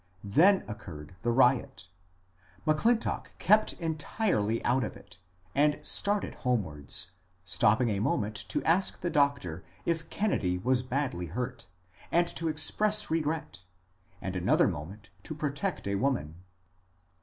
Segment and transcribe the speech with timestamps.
[0.23, 1.87] Then occurred the riot.
[2.65, 5.19] M'Clintock kept en tirely oiit of it,
[5.53, 7.11] and started homewards,
[7.45, 11.67] stopping a moment to ask the doctor if Kennedy was badly hurt,
[12.11, 13.61] and to express regret,
[14.23, 16.33] and another moment to protect a woman.